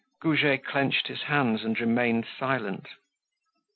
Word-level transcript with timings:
Goujet 0.19 0.65
clenched 0.65 1.09
his 1.09 1.21
hands 1.21 1.63
and 1.63 1.79
remained 1.79 2.25
silent. 2.39 2.87